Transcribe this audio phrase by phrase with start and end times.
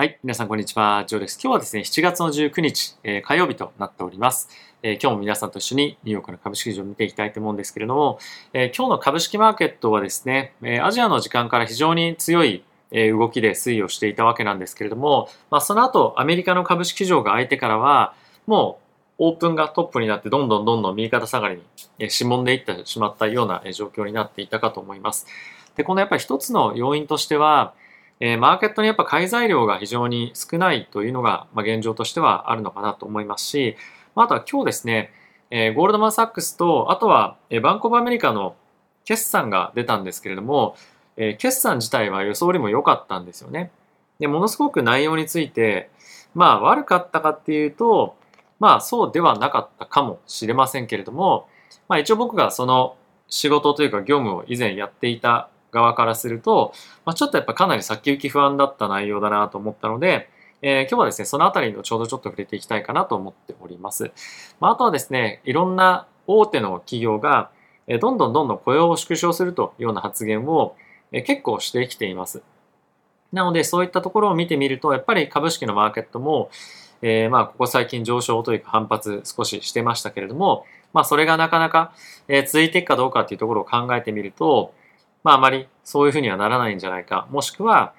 [0.00, 0.18] はい。
[0.24, 1.04] 皆さん、こんにちは。
[1.06, 1.38] ジョーです。
[1.44, 4.48] 今日はですね、7月の19日、えー、火曜日となっております、
[4.82, 8.18] えー、今日も皆さんと一緒にニューヨークの株式市場を見ていきたいと思うんですけれども、
[8.54, 18.14] えー、今日の株式マーケットはですね、えアジアの時間から非常に強い動きで推移をしていたわけなんですけれども、まあ、その後、アメリカの株式市場が開いてからは、
[18.46, 18.80] も
[19.18, 21.60] うオープンがトップになって、どんどんどんどん右肩下がり
[21.98, 25.26] にしぼんでいってしまったような状況になっていたかと思います。
[25.76, 27.74] で、このやっぱり一つの要因としては、
[28.20, 33.76] えー、マーケットにやっぱ買い材料が非常に少ないというのが、まあ、現状としてはあるのかなと思いますし、
[34.14, 35.12] まあ、あとは今日ですね、
[35.50, 38.56] えー、ゴールドマン・サックスと、あとは、えー、バンコブ・アメリカの
[39.04, 40.76] 決算が出たんですけれども、
[41.16, 43.70] えー、決算自体は予想よりも良かったんですよね。
[44.18, 45.90] で、ものすごく内容について、
[46.34, 48.16] まあ悪かったかっていうと、
[48.58, 51.48] まあそうではなかったかもしれませんけれども、
[51.88, 52.96] まあ一応僕がその
[53.28, 56.72] 仕事というか業務を以前やっていた側からすると、
[57.04, 60.28] まあ、ちょっとやっぱかなり先行き不安だった内容だなと思ったので、
[60.62, 64.12] えー、今日はですね、そのあたりのちょうどちょっと触れていきたいかなと思っております。
[64.60, 67.50] まあ、あとはですね、いろんな大手の企業が、
[67.86, 70.76] えどんどんどんどん雇用を縮小するというような発言を、
[71.12, 72.42] え結構してきています。
[73.32, 76.50] なので、そういったところを見てみると、やっぱり株式のマーケットも、
[77.02, 81.92] えー、まあ、ここ最近上昇というか反発少ししてましたけれども、まあ、それがなかなか、
[82.28, 84.74] え続いていくかどうかっていうところを考えてみると、
[85.22, 87.26] まあ、あまりそういうふうにはならないんじゃないか。
[87.30, 87.92] もしくは、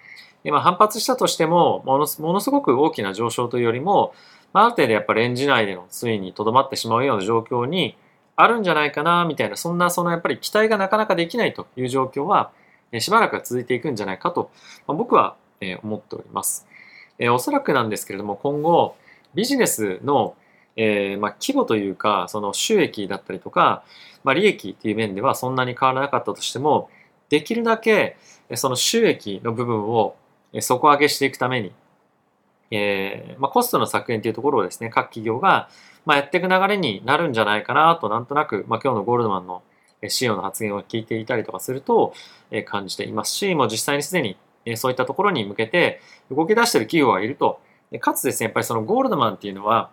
[0.43, 4.13] 今反発したとしてももの、すごく大きな上昇というよりも、
[4.53, 7.95] ある程度やっぱレンジ内での推移にとどまってしまうような状況に
[8.35, 12.51] あるんじゃないかな、みたいな、そんな、そのやっぱり期待がなかなかできないという状況は、
[12.99, 14.49] しばらくは続いていくんじゃないかと、
[14.87, 15.35] まあ、僕は
[15.83, 16.67] 思っております。
[17.19, 18.95] えおそらくなんですけれども、今後、
[19.35, 20.35] ビジネスの、
[20.75, 23.83] え、まあ、規模というか、その収益だったりとか、
[24.23, 26.89] まあ、利益っていう面ではそんなに変わらなかったとしても、
[27.31, 28.17] できるだけ
[28.55, 30.15] その収益の部分を
[30.59, 31.71] 底上げしていくために、
[32.71, 35.69] えー、まあ、コストの削減というところをですね、各企業が、
[36.05, 39.63] まあ、やっていく流れになるんじゃないかなと、なんとなく、まあ、今日のゴールドマンの
[40.05, 42.13] CEO の発言を聞いていたりとかすると、
[42.65, 44.35] 感じていますし、もう実際にすでに
[44.75, 47.61] そういったところに向けて動き出している企業がいると。
[47.99, 49.91] かつですね、やっぱりそのゴールドマンっていうのは、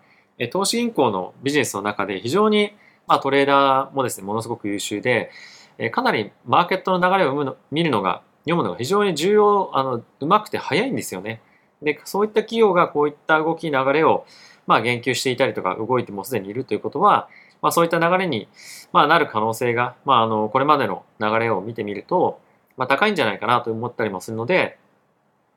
[0.51, 2.73] 投資銀行のビジネスの中で非常に、
[3.07, 5.31] まあ、トレーダーもですね、ものすごく優秀で、
[5.79, 11.41] えかなりマーケットの流れをの見るのが、読むのが非常に重要、あの、うまくて早いんですよね。
[11.83, 14.27] で、そういった企業がこういった動き、流れを、
[14.67, 17.29] まあ、言及していたりとか、動いてもすでにいるということは、
[17.63, 18.49] まあ、そういった流れに、
[18.93, 22.41] まあ、なる可能性が、まあ、あの、これまでの流れを見てみると、
[22.77, 24.79] まあ、高いんじゃないかなと思ったりもするので、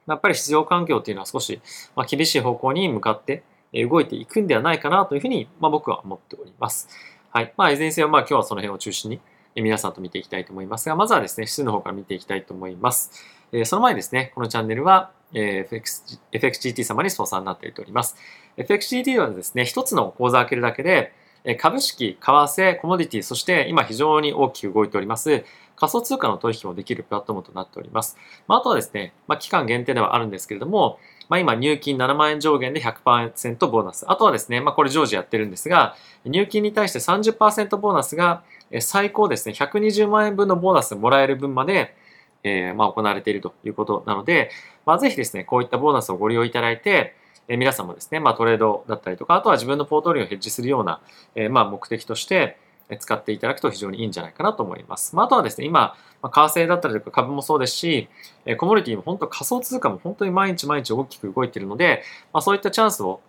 [0.07, 1.61] やっぱり市場環境っていうのは少し、
[1.95, 3.43] まあ、厳しい方向に向かって
[3.73, 6.89] 動いていくんではないかなというふうに、まあ、僕は思っております。
[7.31, 7.53] はい。
[7.55, 9.21] まあ、いずれにせよ、まあ、今日はその辺を中心に、
[9.55, 13.11] 皆さんと見ていきたいと思いますが、まずはですね、指数の方から見ていきたいと思います。
[13.51, 18.15] えその前にですね、このチャンネルは、え FX FXGT 様にスポンサーになっております。
[18.57, 21.13] FXGT はですね、一つの口座を開けるだけで、
[21.57, 25.43] 株式、為替、コモディティ、そして今非常に大きく動いております、
[25.75, 28.17] 仮想通貨の取引もできるプラットフォームとなっております。
[28.47, 30.99] まあ、とはですね、ま、期間限定ではあるんですけれども、
[31.31, 34.03] まあ、今入金7万円上限で100%ボーナス。
[34.05, 38.43] あとはですね、まあ、これ常時やってるんですが、入金に対して30%ボーナスが
[38.81, 41.95] 最高ですね、120万円分のボーナスもらえる分まで、
[42.43, 44.51] えー、まあ、行われているということなので、
[44.85, 47.15] まあ、ぜひですね、こういったボーナスをご利用いただいて、
[47.47, 50.99] えー、皆さんもですね、まあ、トレードだったりとか、あとは自分のポートリオをヘッジするような、
[51.35, 52.57] えー、まあ、目的として
[52.97, 55.15] 使っていただくと非常にいいんじゃないかなと思います。
[55.15, 58.09] まあ、あとはですね、今、ま、為替だったりとか株もそうですし、
[58.45, 62.03] えコモディティも本当仮想通貨も本当に毎日毎日大きく動いているので、
[62.33, 63.21] まあ、そういったチャンスを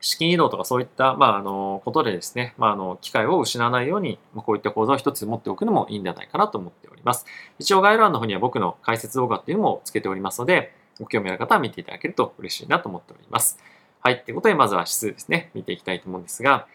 [0.00, 7.26] 資金移動とかそういった、まあ、あの、ことでですね、まあ、あの、機会を失わないように、ま、こういった講座を一つ持っておくのもいいんじゃないかなと思っております。
[7.58, 13.58] 一応概要欄の方には僕の解説動画っていうのもつけておりますので、ご興味ある方は見ていただけると嬉しいなと思っております。
[14.00, 14.22] はい。
[14.24, 16.66] ということで、まずは指数ですね、見ていきたいと思うんですが、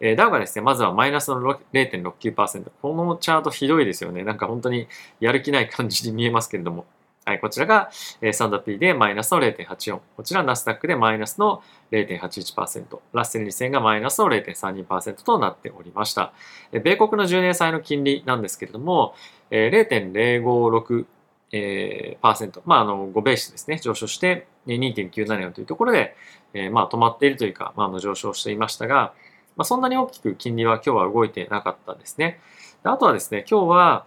[0.00, 1.40] えー、ダウがですね、まずはマイナスの
[1.72, 2.70] 0.69%。
[2.80, 4.24] このチャートひどいですよね。
[4.24, 4.88] なんか本当に
[5.20, 6.86] やる気ない感じに見えますけれども。
[7.24, 7.90] はい、こちらが、
[8.22, 10.00] えー、サンダー P でマイナスの0.84。
[10.16, 13.00] こちらナスダックでマイナスの0.81%。
[13.12, 16.32] ラッセル2000がマイナスの0.32%となっておりました。
[16.72, 19.14] えー、米国の10年債の金利なんですけれども、
[19.50, 21.06] えー、0.056
[21.50, 26.14] えー、パーセント、まあ、あの、5ベースですね、上昇して、2.974というところで、
[26.52, 29.14] えー、まあ、止まっているというか、まああ、の上昇していましたが、
[29.58, 32.40] まあ、そんなに大きく金利は今日は動いてなかったですね。
[32.84, 34.06] あとはですね、今日は、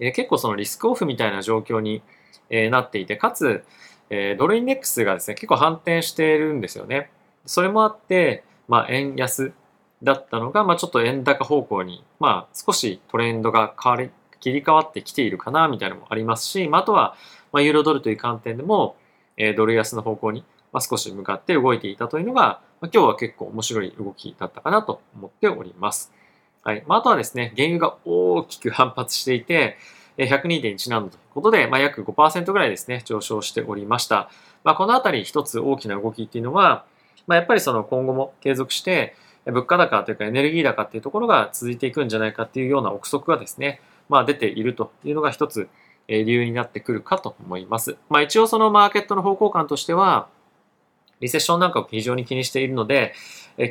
[0.00, 2.02] え、結構そのリスクオフみたいな状況に、
[2.50, 3.64] えなっていて、かつ、
[4.10, 7.10] えドルインデックスがですね、結構反転しているんですよね。
[7.46, 9.52] それもあって、まあ、円安
[10.02, 17.16] だったのが、まあ、ちょっと円高方向に、まあ、少しトレンドが変わり、切り替わってきているかな、みたいなのもありますし、まあ、あとは、
[17.52, 18.96] まあ、ユーロドルという観点でも、
[19.36, 26.12] えドル安の方向に、ま少し向かって動いていたというのが、ま今日は結構面白い動きだったかなと思っております。
[26.62, 26.84] はい。
[26.86, 29.76] まあ、あとはですね、原油が大きく反発していて、
[30.18, 34.30] 102.1なんだということで、まあ、約5%ぐらいですね、上昇しておりました。
[34.64, 36.84] まあ、このあたり一つ大きな動きっていうのは、
[37.26, 39.14] まあ、やっぱりその今後も継続して、
[39.46, 45.68] 物価高というかエネルギー高っていうところが続いていくんじゃないかっていうような憶測がですね、まあ、出ているというのが一つ
[46.08, 47.96] 理由になってくるかと思います。
[48.08, 50.28] まあ、一応そのマーケットの方向感としては、
[51.20, 53.14] リセッションなんかを非常に気にしているので、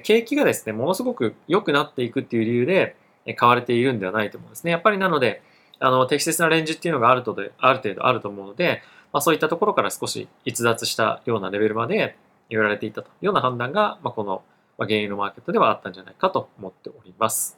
[0.03, 2.95] 景気がですね、ものすごく良くなっていくっていう理由で
[3.35, 4.71] 買われているんではないと思うんですね。
[4.71, 5.41] やっぱりなので、
[5.79, 8.81] あの、適切なレンジっていうのがあるとで、ある程度あると思うので、
[9.13, 12.17] まあ、そういったところから少し逸脱したようなレベルまで
[12.49, 14.43] 売られていたというような判断が、まあ、この
[14.77, 17.57] 原油のマーケットではあったんじゃないかと思っております。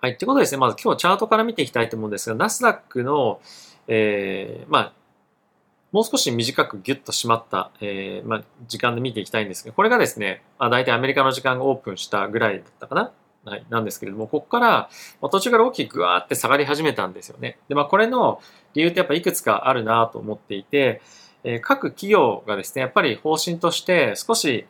[0.00, 0.18] はい。
[0.18, 3.40] ということでですね、まず今日チャートから見ていきたいと思うんですが、ナスダックの、
[3.88, 4.92] えー、まあ、
[5.94, 13.12] もう少し短くギュッと締まった、えー、まあ、時間で見ていきたいんですが、これがですね、まあ、大体アメリカの時間がオープンしたぐらいだったかな？
[13.44, 14.66] はい、なんですけれども、ここから、
[15.20, 17.58] まあ、途中から大きくぐわーって下がり始めたんですよね。
[17.68, 18.40] で、まあ、これの
[18.74, 21.00] 理由ってやっぱいくつかあるなと思っていて、
[21.44, 24.66] えー、各企業がですね、やっぱり方針として少し、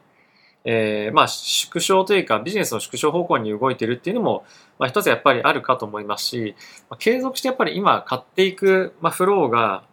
[0.66, 4.44] えー、まあ、縮小というかビジネスの縮小方向に動いているっていうのも、
[4.78, 6.54] まあ、一つやっぱりあるかと思いますし、
[6.90, 9.84] まあ、継続してやっぱり今買っていく、まあ、フローが、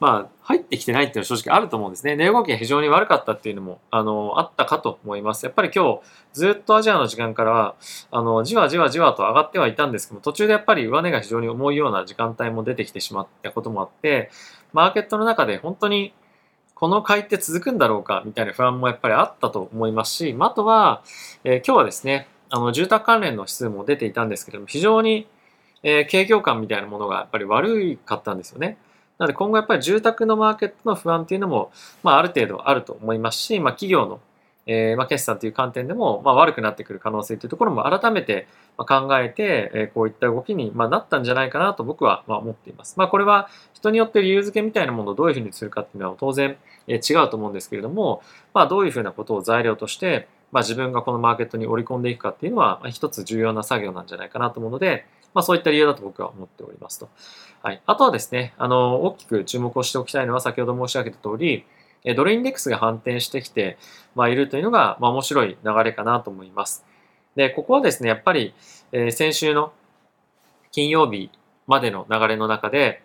[0.00, 2.16] まあ、入ってきてないっていうのは正直あると思うんですね。
[2.16, 5.44] 値動きが非常に悪かったっていうのも、あの、あったかと思います。
[5.44, 6.00] やっぱり今日、
[6.32, 7.74] ずっとアジアの時間からは、
[8.10, 14.30] あの、じわじわじわと上がってはいたんですけども、途中でやっぱり上値が非常に重いような時間帯も出てきてしまったこともあって、
[14.72, 16.14] マーケットの中で本当に
[16.80, 21.02] この買いって続くんだろうかみたいな不安もやっぱりあったと思いますし、あとは、
[21.44, 25.28] えー、今日はですね、あの、住宅関連の指数も出ていたんですけども、非常に、
[25.82, 28.78] えー、景況感みたいなものがやっぱり悪かったんですよね。
[29.20, 31.70] なので今後やっぱり住宅のマーケットの不安っていうのも、
[32.02, 34.18] まあ、ある程度あると思いますし、まあ、企業の、
[34.64, 42.94] えー、まあ、決算という観点でも、まあ、悪くなってくる可能性というところも改めて考えて、えー、こういった動きに、ま、なったんじゃないかなと僕はま思っています。
[42.96, 46.56] ま、これは人によって理由付けみたいなものをどういうふうにするかっていうのは当然、
[46.86, 48.22] えー、違うと思うんですけれども、
[48.54, 55.04] まあ、どういうふうなことを材料として、まあ、自分がこのマーケットに織り込んでいくかっていうのは、まあ、一つ重要な作業なんじゃないかなと思うので、
[55.34, 57.08] まあ、そういった理由だと僕は思っておりますと。
[57.62, 57.82] はい。
[57.86, 61.64] あとはですね、あの、大きく注目をしておきたいのは、先ほど申し上げた通り、
[62.16, 63.76] ドルインデックスが反転してきて、
[64.14, 66.84] まあ、いるというのが、まあ、面白い流れかなと思います。
[67.36, 68.54] で、ここはですね、やっぱり、
[68.92, 69.72] えー、先週の
[70.72, 71.30] 金曜日
[71.66, 73.02] までの流れの中で、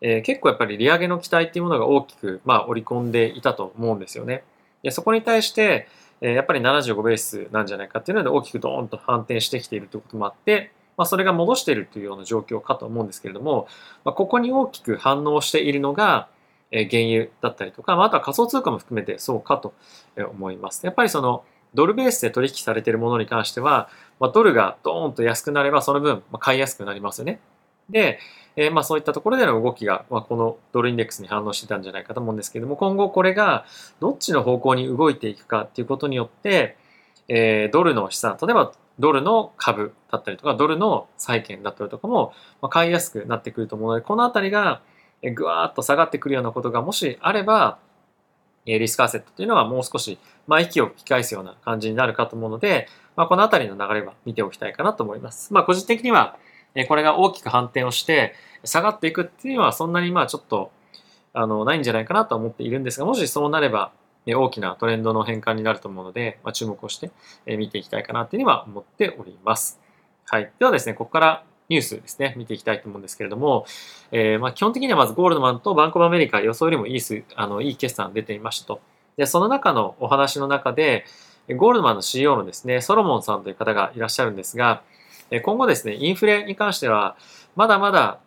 [0.00, 4.44] えー、結構やっぱり利上げの期待っていうものが大きく、まあ、織り込んでいたと思うんですよね。
[4.82, 5.88] でそこに対して、
[6.20, 13.68] えー、やっぱり75ベースなんじゃないかっていうので大きくドーンと反転してきているということもあって、まあ、それが戻しているというような状況かと思うんですけれども、
[14.04, 16.28] まあ、ここに大きく反応しているのが、
[16.72, 19.74] え原油だったりとか、まあ、あとは仮想通貨も含めてそうかと
[20.16, 20.84] 思います。
[20.84, 21.44] やっぱりその
[21.74, 23.88] ドルベースで取引されているものに関しては、
[24.18, 27.38] まあ、ドルがドーンと安くなればその分、ま買いやすくなりますよね。
[27.90, 28.18] で、
[28.56, 33.66] えー、まあそういったところでの動きが、まあ、このドルインデックスに反応してたんじゃないかと思うんですけれども、今後これが
[34.00, 36.76] どっちの方向に動いていくかっていうことによって、
[37.28, 42.32] えー、ドルの資産、例えばドルの株だったりとか、ドルの債券だったりとかも、
[42.62, 44.80] ま買いやすくなってくると思うので、このあたりが
[45.22, 47.78] ぐわーっと下がってくるようなことがもしあれば、
[48.64, 55.54] リスクアセットというのはもう少し、まあ、息を吹き返すような感じになるかと思うので、まあ、このあたりの流れは見ておきたいかなと思います。
[55.54, 56.36] まあ、個人的には、
[56.88, 58.34] これが大きく反転をして、
[58.64, 60.72] 下がっていくっていうのはそんなにまあちょっと、
[61.32, 63.92] あの、ないんじゃないかなと思っているんですが、もしそうなれば、
[64.34, 67.10] 大きなトレンドの変換になると思うので、まあ、注目をして
[67.46, 69.80] 見ていきたいかなというには思っております。
[70.26, 70.50] はい。
[70.58, 73.66] ではですね、ここからニュースですね、見ていきたいと思うんですけれども、
[74.12, 78.80] えー、ま基本的にはまずゴールドマンとバンコブアメリカ予想よりもいいすあのいい決算出ていましたと。
[79.16, 81.04] で、その中のお話の中で、
[81.56, 84.82] ゴールドマンの CEO のですね、ソロモンさんという方がいらっしゃるんですが、
[85.44, 87.16] 今後ですね、インフレに関しては、
[87.54, 88.18] まだまだ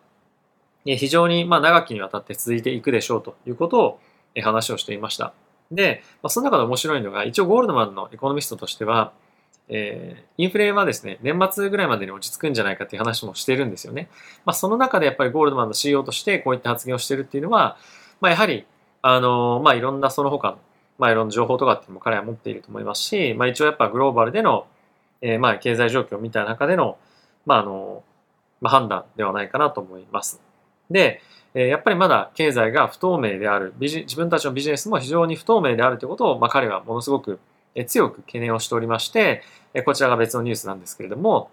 [0.84, 4.00] 非常にま長きにわたって続いていくでしょうということを
[4.42, 5.32] 話をしていました。
[5.70, 9.12] で、まあ、その中で面白いのが、一応ゴールドマンのエコノミストとしては、
[9.68, 14.08] えー、インフレはですね、年末ぐらいまでに落ち着くんじゃないかっていう話もしてるんですよね。
[14.44, 17.76] まあ、その中でやっぱりゴールドマンの CEO としてこういった発言をしてるっていうのは、
[18.20, 18.66] まあ、やはり、
[19.02, 20.58] あのー、まあ、いろんなその他の、
[20.98, 24.66] まあ、いろんな情報とかっていうのも彼は持っていると思いますし、まあ、一応やっぱグローバルでの、
[25.22, 26.98] えー、まあ、経済状況を見た中での、
[27.46, 28.02] まあ、あの
[28.60, 30.40] まあ、判断ではないかなと思います。
[30.90, 37.40] で、やっぱりまだ経済が不透明である、自分たちのビジネスも非常に不透明であるということを、まあ、彼はものすごく
[37.86, 39.42] 強く懸念をしておりまして、
[39.84, 41.50] こちらが別のニュースなんですけれども、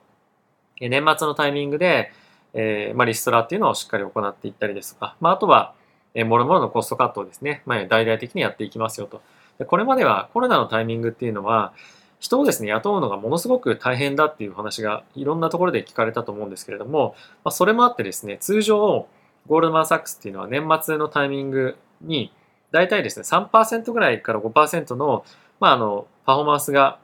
[0.80, 2.12] 年末のタイミングで、
[2.54, 5.74] えまあ、リストラっていうのをしっかり行っていったりですとか、まあ、あとは、
[6.14, 9.22] えー、もろもろのコストカットをですね、まあ、大々的にやっていきますよと。
[9.66, 11.74] これまではコロナのタイミングっていうのは、
[12.20, 19.08] 人をですね、雇うのがものすごく大変だっていう話がいろんなところで聞かれたと思うんですけれども、まあ、それもあってですね、通常、
[19.48, 22.32] ゴールドマンサックスっていうのは年末のタイミングに、
[22.72, 25.24] 大体ですね、3%ぐらいから5%の、
[25.60, 27.00] まあ、あの、パフォーマンスが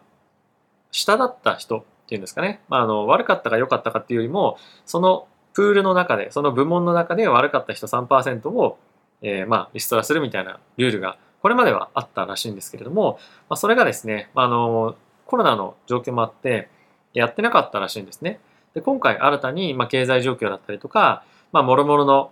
[0.91, 8.77] 下だった人っていうんですかね、まあ、あの、悪かったか良かったかっていうよりも、そのプールの中で、その部門の中で悪かった人3%を、
[9.21, 13.19] えー、まあ、リストラするみたいなルールが、これまではあったらしいんですけれども、
[13.49, 14.95] まあ、それがですね、あの、
[15.25, 16.69] コロナの状況もあって、
[17.13, 18.39] やってなかったらしいんですね。
[18.73, 21.23] で、今回新たに、まあ、経済状況だったりとか、
[21.53, 22.31] まあ、もろもろの、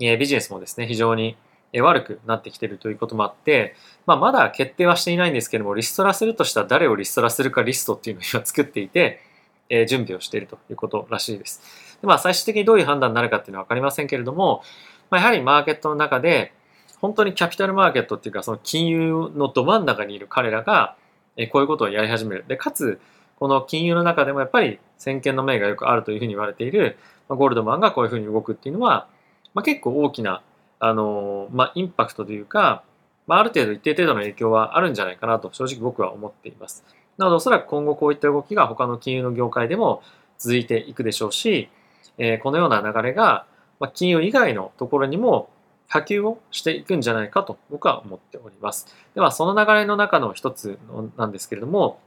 [0.00, 1.36] え、ビジネスもですね、非常に
[1.72, 3.74] 悪くなってきているということもあって、
[4.06, 9.20] まあ、まだ決定はしていないんですけども、リストラするとしたら誰をリストラするかリストっていうのを今作っていて、
[9.68, 11.98] え、準備をしているということらしいです。
[12.00, 14.62] でまあ、最終的にどういう判断になるかっていうのは分かりませんけれども、
[15.10, 16.52] まあ、やはりマーケットの中で、
[17.00, 20.96] 本当にキャピタルマーケットっていうか、その金融のど真ん中にいる彼らが、
[21.36, 22.44] えこういうことをやり始める。
[22.48, 23.00] で、かつ、
[23.38, 26.96] この金融の中でもやっぱり先見の明がよくあるというふうに言われている、
[27.28, 29.08] まあ、ゴールドマンがこういうふうに動くっていうのは、
[29.54, 30.42] まあ、結構大きな、
[30.80, 32.82] あのまあ、インパクトというか、
[33.26, 36.84] まあ、ある程度一定程度の影響はあるんじゃないかなと正直僕は思っています。
[37.16, 40.02] なのでおそらく今後こういった動きが他の金融の業界でも
[40.38, 41.68] 続いていくでしょうし、
[42.18, 43.46] えー、このような流れが、
[43.80, 45.48] ま、金融以外のところにも
[45.88, 48.94] 波及をしていくんじゃないかと僕は思っております。
[49.14, 50.78] ではその流れの中の一つ
[51.16, 51.98] なんですけれども、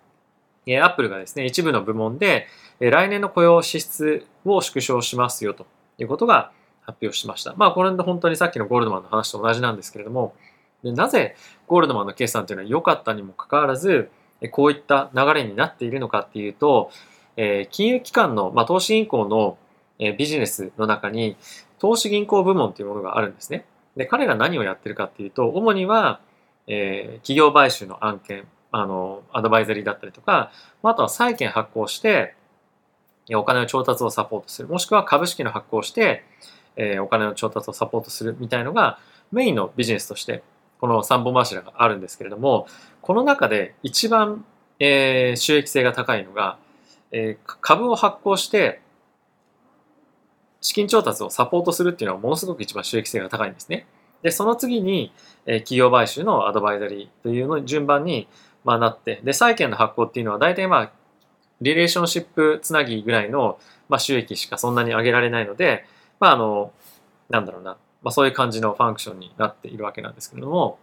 [0.76, 2.48] アップルがですね、一部の部門で
[2.80, 5.66] 来年の雇用支出を縮小しますよと
[5.98, 7.54] いうことが発表しました。
[7.56, 10.36] まあこれで本当にさっきのゴールドマンの話と同じなんですけれども、
[10.84, 11.36] でなぜ
[11.68, 14.10] ゴールドマンの決算というのは良かったにもかかわらず、
[14.52, 16.92] こういった流れになっているのかっていうと、
[17.36, 19.58] え金融機関の、まあ、投資銀行の
[20.00, 21.36] えビジネスの中に
[21.80, 23.66] 投資銀行部門というものがあるんですね。
[23.96, 26.20] で、彼が何をやってるかっていうと、主には、
[26.68, 28.48] え、企業買収の案件、
[28.80, 30.52] あの、アドバイザリーだったりとか、
[30.84, 32.36] あとは債券発行して、
[33.34, 34.68] お金の調達をサポートする。
[34.68, 36.24] もしくは株式の発行して、
[36.76, 39.00] え、お金の調達をサポートするみたいのが
[39.32, 40.44] メインのビジネスとして、
[40.80, 42.68] この3本柱があるんですけれども、
[43.02, 44.46] この中で一番、
[44.80, 46.60] え、収益性が高いのが、
[47.12, 48.80] え、株を発行して、
[50.62, 53.88] 資金調達をサポートするっていうのはものすごく一番収益性が高いんですね。
[54.22, 55.12] で、その次に、
[55.46, 58.28] え企業買収のアドバイザリーというの順番に、
[58.64, 60.92] まあ、なって、で、債券の発行っていうのは大体まあ、
[61.62, 63.60] リレーションシップつなぎぐらいの、
[63.90, 65.86] まあ、収益しかそんなに上げられないので、
[66.20, 66.72] まあ、あの、
[67.30, 70.80] なんだろうな、まあ、そういう感じのファンクションになっているわけなんですけれども、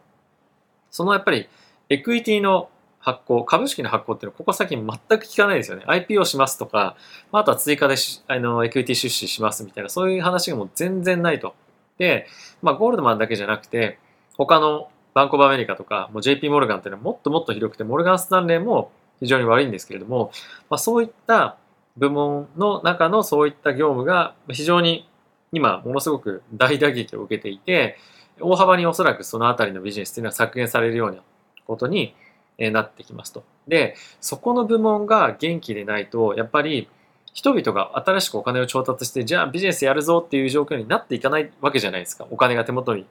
[0.90, 1.48] そのやっぱり、
[1.90, 2.68] エクイティの
[3.04, 5.84] 発行、株式の発行っていうのはここ先全く聞かないですよね。
[5.86, 6.96] IPO しますとか、
[7.32, 7.96] あとは追加で
[8.28, 11.54] あのエクイティ出資しますみたいな、そういう話がもう全然ないと。
[11.98, 12.26] で、
[12.62, 13.98] まあ、ゴールドマンだけじゃなくて、
[14.38, 18.90] 他のバンコブアメリカとか、もう JP モルガンっていうのはもっともっと広くて、モルガンスタンレーも
[19.20, 20.32] 非常に悪いんですけれども、
[20.68, 21.56] まあ、そういった
[21.96, 25.08] 部門の中のそういった業務が非常に
[25.52, 27.96] 今ものすごく大打撃を受けていて、
[28.40, 31.18] 大幅におそらくそのあたりのビジネスっていうのは削減されるような
[31.66, 32.16] ことに
[32.58, 33.44] なってきますと。
[33.68, 36.88] で、そこの部門が元気でないと、やっぱり
[37.32, 42.26] 人々が新しくお金を調達して、じゃあビジネスやるぞっていう状況になっていかないわけじゃないですか。
[42.30, 43.06] お金が手元に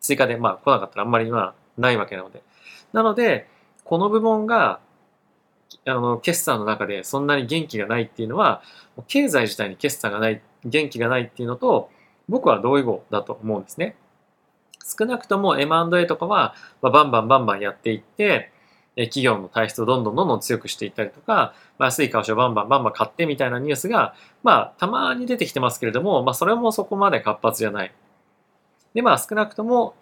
[0.00, 2.42] 追加でまあ来なかったらあんまりまあないわけなので。
[2.92, 3.48] なので、
[3.84, 4.80] この部門が
[5.86, 8.62] あの決算の中でそんなに元気がないっていうのは、
[9.06, 11.90] 経済自体に決算がない、元気がないっていうのと、
[12.28, 13.96] 僕は同意語だと思うんですね。
[14.98, 18.52] 少なくとも M&A とかは、まあ、バンバンバンバンやっていって、
[18.96, 27.92] 企業の体質をどんどんどんどん強くしていったりとか、まあ、安い為替をバンバンバンバン買ってみたいなニュースが、まあ、たまに出てきてますけれども、まあ、それもそこまで活発じゃない。
[28.94, 29.94] で、まあ、少なくとも、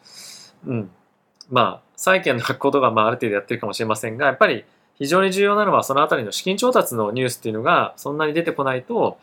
[0.66, 0.90] うん、
[1.50, 4.64] まあ、債券の発行とか、まあ、ある程度やってるかもしれませんが、やっぱり
[4.94, 9.18] 非常に重要なのは、そのあたりの資金調達のニュースっていうのが、そんなに出てこないと、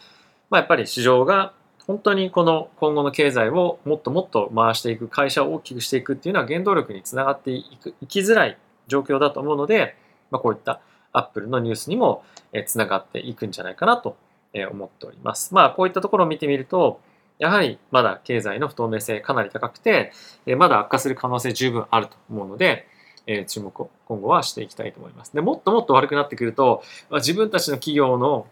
[0.50, 1.54] まあ、やっぱり市場が
[1.88, 8.58] 本当にこの今後の経済をもっともっと回していく、会社を大きくしていくっていうのは原動力につながっていく、いきづらい
[8.88, 9.96] 状況だと思うので、
[10.32, 10.82] まあ、こういった
[11.12, 12.24] アップルのニュースにも
[12.66, 14.18] つながっていくんじゃないかなと
[14.72, 15.54] 思っております。
[15.54, 17.00] まあ、こういったところを見てみると、
[17.40, 20.12] やはりまだ経済の不透明性かなり高くて、
[20.58, 22.88] まだ悪化する可能性十分あると思うので、
[23.48, 25.34] 注目を今後はしていきたいと思います。
[25.34, 28.48] でもっともっと悪くなってくると、自分たちの企業の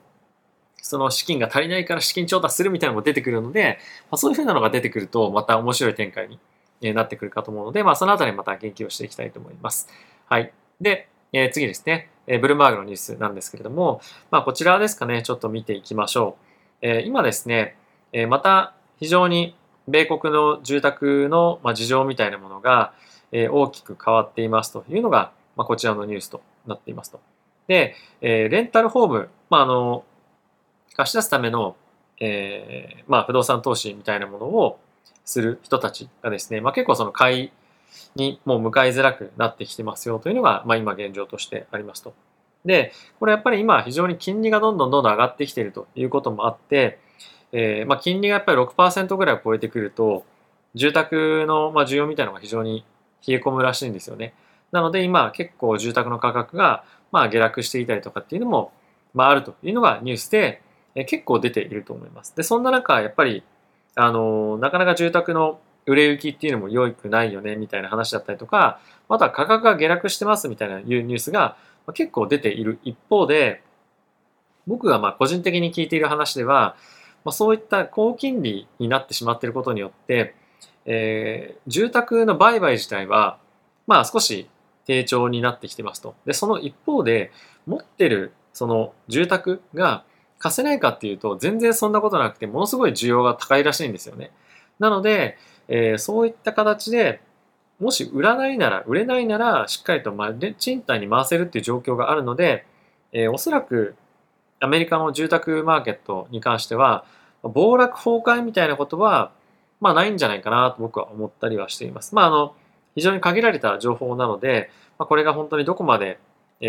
[0.81, 3.79] その資金が足りないから資金調達するみたいなのも出てくるので、
[4.11, 6.27] ま、そういうふうなのが出てくると、また面白い展開
[6.81, 9.87] になってくるかと思うので、まあ、そのあたりまた言及をしていきたいと思います。
[10.27, 10.51] はい。
[10.81, 16.35] で、え、次ですね、え、ブルームバーグのニュースなんですけれども、まあ、こちらですかね、ちょっと見ていきましょ
[16.81, 16.87] う。
[16.87, 17.77] え、今ですね、
[18.13, 19.55] えまた非常に
[19.87, 22.93] 米国の住宅の、ま、事情みたいなものが、
[23.31, 27.19] え、大きく変わっていますというのが、ま、こちらのニュースとなっていますと。
[27.67, 30.05] で、え、レンタルホーム、まあ、あの
[30.95, 31.75] 貸し出すための、
[32.19, 34.79] えーまあ、不動産投資みたいなものを
[35.25, 37.51] する人たちがですね、まあ、結構その買い
[38.15, 42.13] にもう向かいづらくなってきてますよというのが、まあ、今現状としてありますと。
[42.65, 46.99] で、これやっぱり今非常に金利がどんどんどんどん上がってきているということもあって、
[47.53, 50.25] えーまあ、金利がやっぱり6%ぐらいを超えてくると、
[50.75, 52.83] 住宅の、まあ、需要みたいなのが非常に
[53.25, 54.33] 冷え込むらしいんですよね。
[54.71, 58.71] なので今結構住宅の価格がまあ下落していたりとかっていうのも、
[59.13, 60.61] まあ、あるというのがニュースで、
[60.95, 62.35] え結構出ていると思います。
[62.35, 63.43] で、そんな中、やっぱり、
[63.95, 68.79] あの、なかなか住宅の売れ行きっていうのも良くないよねみたいな話だったりとか、
[69.09, 71.57] また価格が下落してますみたいないうニュースが
[71.93, 73.61] 結構出ている一方で、
[74.65, 76.75] 僕がまあ個人的に聞いている話では、
[77.25, 80.35] まあ、そういった高金利になってしまっていることによって、
[80.85, 83.37] えー、住宅の売買自体は、
[83.87, 84.49] まあ少し
[84.85, 86.15] 低調になってきてますと。
[86.25, 87.31] で、その一方で、
[87.65, 90.03] 持ってるその住宅が
[90.37, 94.31] 貸せないかっていうと、全然そんなことなくて、ものすごい需要が高いらしいんですよね。
[94.79, 95.37] なので、
[95.67, 97.21] えー、そういった形で、
[97.79, 102.65] もし売らないなら、売れないなら、しっかりと、ま賃貸に回せるっていう状況があるので、
[103.11, 103.95] えー、おそらく
[104.63, 107.03] アメリカの住宅マーケットに関しては、
[107.41, 109.33] 暴落崩壊みたいなことは、
[109.81, 112.15] まあないんじゃないかなと僕は思ったりはしています。
[112.15, 112.55] まああの、
[112.95, 116.17] 非常に限られた情報なので、まあ、これが本当にどこまで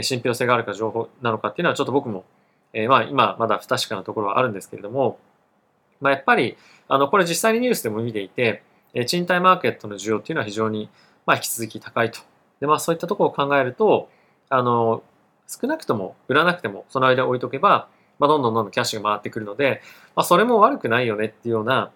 [0.02, 2.24] 信憑性があるか情報なのかっていうのはちょっと僕も、
[2.72, 5.18] えー、まあ今まだ不確かなところはあるんですけれども、
[6.00, 6.56] まあ、やっぱり
[6.88, 8.62] あのこれ実際にニュースでも見ていて、
[9.06, 10.88] 賃貸マーケットの需要っていうのは非常に、
[11.26, 12.20] まあ、引き続き高いと。
[12.60, 14.08] で、まあそういったところを考えると、
[14.48, 15.02] あの、
[15.46, 19.82] 少なくとも売らなくてもその間置いとけば、まあ、どんどんどんどんキャッシュが回ってくるので、
[20.14, 21.90] まあ、それも悪くないよねっていうような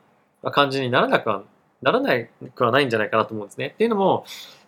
[0.52, 1.43] 感じにならなくは、
[1.83, 3.69] ならないくはないんじゃないかなと思うんですね。
[3.69, 4.25] っていうのも、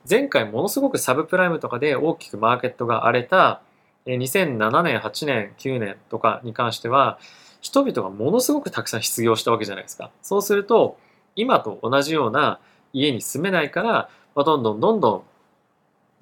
[0.08, 3.60] 前回ものすごくサブプライムとかで大きくマーケットが荒れた
[4.06, 7.18] 2007年、8年、9年とかに関しては、
[7.60, 10.10] 人々がものすごくたくさん失業したわけじゃないですか。
[10.22, 10.96] そうすると、
[11.36, 12.58] 今と同じような
[12.92, 15.22] 家に住めないから、まあ、どんどんどんどん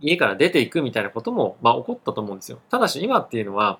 [0.01, 2.59] 家から出ていくみたいなことも、まあ、起こったと思うんですよ。
[2.71, 3.79] ただし今っていうのは、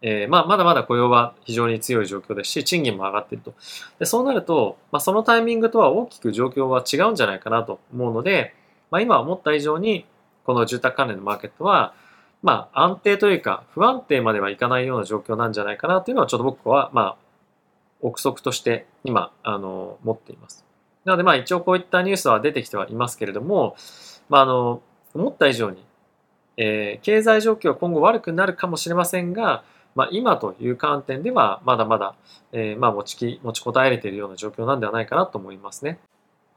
[0.00, 3.54] えー、まあ、まだまだ雇用は非常に強い状況ですし、賃金も上がっていると。
[3.98, 8.54] でそうなると、まあ、そのタイミングとは大きく状況は違うんじゃないかなと思うので、
[8.90, 10.06] まあ、今思った以上に、
[10.44, 11.94] この住宅関連のマーケットは、
[12.42, 17.16] まあ、安定というか、不安定まではいかないような状況なんじゃないかなというのは、ちょっと僕は、まあ、
[18.00, 20.64] 憶測として今、あの、持っています。
[21.04, 23.76] なので、まあ、一応こういったニュースは出てきてはいますけれども、
[24.28, 24.82] まあ、あの、
[25.18, 25.84] 思った以上に、
[26.56, 32.14] えー、経済状況は今後悪くなるかもしれませんが、まあ、今という観点では、まだまだ、
[32.52, 35.98] えー、まあ、持ちき、持ちこたえれているような状況なんではないかなと思いますね。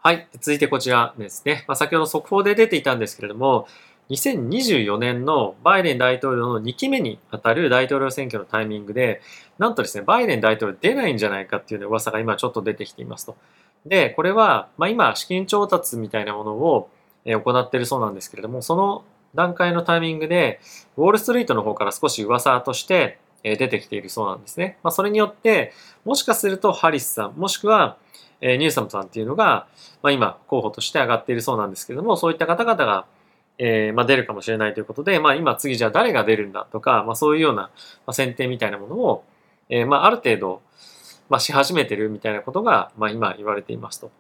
[0.04, 0.28] はい。
[0.34, 1.66] 続いてこちらですね。
[1.68, 3.68] まあ、先ほど速報で出ていたんですけれども、
[4.10, 9.22] 2024年のバイデン大統領の2期目にあたる大統領選挙のタイミングで、
[9.58, 13.38] なんとですね、バイデン大統領出ないんじゃないかっていう噂が今ちょっと出てきていますと。
[13.86, 16.90] で、これは、ま、今、資金調達みたいなものを
[17.26, 19.04] 行っているそうなんですけれども、その
[19.36, 20.60] 段階のタイミングで、
[20.98, 24.78] ウォールストリートの方から少し噂として出てきているそうなんですね。
[24.84, 25.74] まあ、それによって、
[26.06, 27.98] もしかするとハリスさん、もしくは、
[28.42, 29.68] ニューサムさんっていうのが、
[30.02, 33.06] まあ、今候補として上がっているそうなんですけれども、そういった方々が、
[33.60, 37.70] えー、まあ、出るかもしれないということで、まあ、今次じゃあ誰が出るんだとか、まあ、そういうような、
[38.08, 39.24] ま、選定みたいなものを、
[39.70, 40.62] えー、まあ、ある程度、
[41.30, 44.12] まあ、し始めてるみたいなことが、まあ、今言われていますと。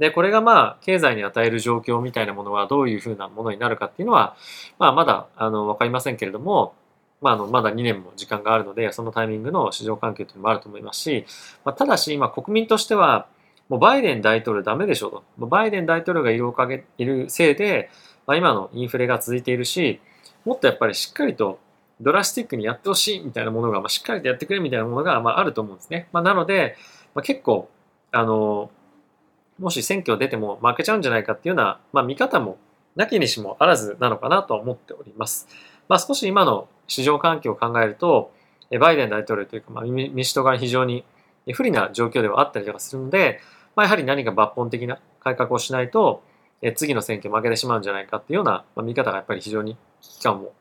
[0.00, 4.34] で、これがまあ、経済に与える状況みたいなものはどういうふうなものになるかっていうのは、
[4.78, 6.74] まあ、まだ、あの、わかりませんけれども、
[7.20, 11.26] まあ、あの、まだ2年も時間があるので、そのタイミングの市場環境というのもあると思いますし、
[11.66, 13.26] まあ、ただし、今、国民としては、
[13.68, 15.46] もうバイデン大統領ダメでしょと。
[15.46, 17.90] バイデン大統領がいるおかげ、いるせいで、
[18.26, 20.00] まあ、今のインフレが続いているし、
[20.46, 21.58] もっとやっぱりしっかりと
[22.00, 26.08] ドラスティックにやってほしいみたいなものが、まあ、しっかりとやってくれみたいなものが、まあ、あると思うんですね。
[26.12, 26.76] まあ、なので、
[27.14, 27.68] まあ、結構、
[28.12, 28.70] あの、
[29.60, 32.58] もし選挙出ても負けちゃうんじゃないかっていうような、まあ、見方も
[32.96, 35.46] なきにしもあらずなのかなと思っております。
[35.88, 38.32] まあ、少し今の市場環境を考えると、
[38.80, 41.04] バイデン大統領というか、まあ、民主党が非常に
[41.52, 43.40] 不利な状況ではあったりとかするので、
[43.76, 46.22] まあ、やはり何か抜本的な改革をしないと、
[46.76, 50.52] 次の選挙負けてしまうんじゃないかっていうような、見方がやっぱり非常に危機感を、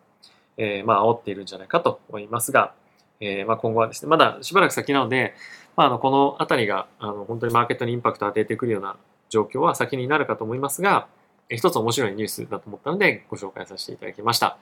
[0.57, 2.73] えー、まあ煽っているんじゃないかと思いますが、
[3.19, 5.33] えー、まあ今後はですね、まだしばらく先なので、
[5.79, 8.97] まあ、あのこの辺りがあの本当にマーケットにインパクトを与えてくるような
[9.29, 11.07] 状況は先になるかと思いますが、
[11.47, 14.57] え一つ面白いニュースだと思ったのでご紹介させていただきました。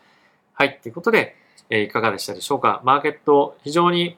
[0.53, 1.35] はい、ということで、
[1.71, 2.83] え、いかがでしたでしょうか？
[2.85, 4.15] マーケット非常に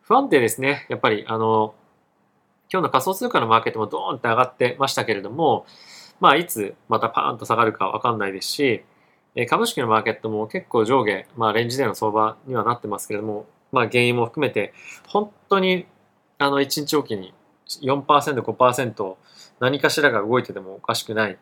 [0.00, 0.86] 不安定ですね。
[0.88, 1.74] やっぱりあの
[2.72, 5.66] 今日の仮想通貨のマーケットもドーンって上がってましたけれども、
[6.18, 8.84] まあ、いつまたパーンと下がるかわかんないですし、
[9.50, 14.72] 株式のマーケットも結構上下、まあ、レンジでの相場にはなってますけれども、まあ、原因も含めて、
[15.08, 15.86] 本当に
[16.38, 17.34] あの1日おきに
[17.82, 19.16] 4%、5%
[19.60, 21.38] 何かしらが動いててもおかしくない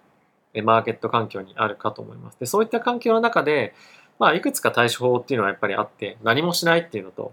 [0.62, 2.40] マーケット環境にあるかと思います。
[2.40, 3.74] でそういった環境の中で、
[4.18, 7.32] まあ、いくつか対処法っていうのはやっぱりあって、何もしないっていうのと、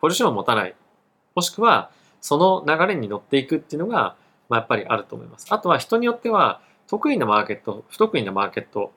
[0.00, 0.74] ポジションを持たない、
[1.34, 4.16] もしくはその流れに乗っていくっていうのが、
[4.48, 5.46] まあ、やっぱりあると思います。
[5.50, 8.92] あとは人によっては、得意なマーケット、不得意なマーケット、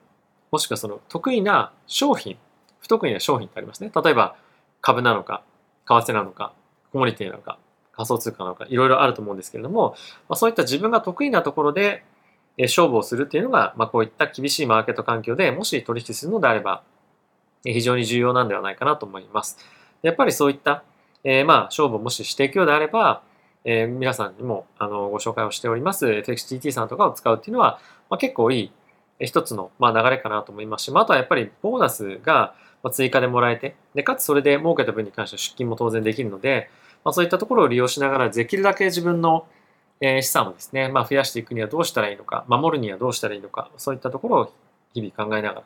[0.50, 2.38] もしくはその得意な商品、
[2.80, 3.90] 不得意な商品ってありますね。
[3.94, 4.36] 例えば
[4.80, 5.42] 株なのか、
[5.86, 6.52] 為替なのか、
[6.92, 7.58] コモディティなのか、
[7.96, 9.96] 仮想通貨なのか、いろいろあると思うんですけれども、
[10.28, 12.04] まあ、そういった自分が得意なところで
[12.58, 16.82] 勝負をするっていうのが、まあ、こういった厳しいマーケット環境でもし取引するのであれば、
[17.64, 19.58] 非常に重要なんではないかなと思います。
[20.02, 20.84] やっぱりそういった、
[21.24, 23.22] えー、まあ勝負をもししていくようであれば、
[23.64, 28.72] えー、皆さんにもあのご紹介をしております FXTT さんとかを使うっていうのは、まあ、結構いい
[29.18, 32.54] 一つの、まあ、流れかなと思いますし、まあ、あとはやっぱりボーナスが
[32.92, 36.70] 追加でもらえて、でかつそれで儲けた分に関しては出金も当然できるので、
[37.06, 39.46] まあ、そういったところを利用しながらできるだけ自分の
[40.00, 44.52] 資産をですね、まあ、増やしていくにはどうしたらいいのか、守るにはどうしたらいいのか、そういったところを
[44.92, 45.62] 日々考えなが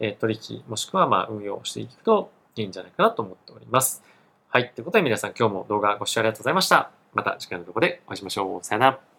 [0.00, 4.02] ら、取引もしくはまあ運用していくといいんじゃないかなと思っております。
[4.48, 4.72] はい。
[4.74, 6.90] ということで皆さん今日も動画ご視聴ありがとうございました。
[7.14, 8.64] また次回の動画でお会いしましょう。
[8.64, 9.09] さよなら。